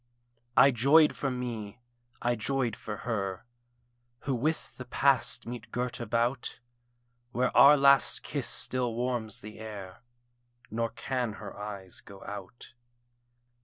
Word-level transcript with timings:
I 0.57 0.71
joyed 0.71 1.15
for 1.15 1.29
me, 1.29 1.79
I 2.23 2.33
joyed 2.33 2.75
for 2.75 2.97
her, 3.05 3.45
Who 4.21 4.33
with 4.33 4.75
the 4.77 4.85
Past 4.85 5.45
meet 5.45 5.71
girt 5.71 5.99
about: 5.99 6.59
Where 7.33 7.55
our 7.55 7.77
last 7.77 8.23
kiss 8.23 8.47
still 8.47 8.95
warms 8.95 9.41
the 9.41 9.59
air, 9.59 10.01
Nor 10.71 10.89
can 10.89 11.33
her 11.33 11.55
eyes 11.55 12.01
go 12.03 12.23
out. 12.23 12.73